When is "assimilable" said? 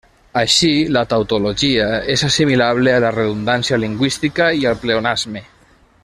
2.29-2.95